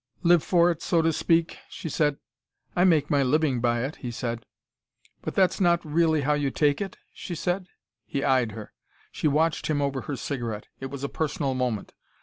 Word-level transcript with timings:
"Live 0.23 0.43
for 0.43 0.71
it, 0.71 0.81
so 0.81 1.03
to 1.03 1.13
speak," 1.13 1.59
she 1.69 1.87
said. 1.87 2.17
"I 2.75 2.83
make 2.85 3.11
my 3.11 3.21
living 3.21 3.59
by 3.59 3.83
it," 3.85 3.97
he 3.97 4.09
said. 4.09 4.47
"But 5.21 5.35
that's 5.35 5.61
not 5.61 5.85
really 5.85 6.21
how 6.21 6.33
you 6.33 6.49
take 6.49 6.81
it?" 6.81 6.97
she 7.13 7.35
said. 7.35 7.67
He 8.07 8.23
eyed 8.23 8.53
her. 8.53 8.73
She 9.11 9.27
watched 9.27 9.67
him 9.67 9.79
over 9.79 10.01
her 10.01 10.15
cigarette. 10.15 10.67
It 10.79 10.87
was 10.87 11.03
a 11.03 11.07
personal 11.07 11.53
moment. 11.53 11.93